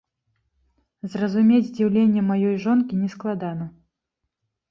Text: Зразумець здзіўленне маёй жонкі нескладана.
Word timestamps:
Зразумець 1.15 1.59
здзіўленне 1.67 2.21
маёй 2.31 2.57
жонкі 2.65 2.93
нескладана. 3.03 3.65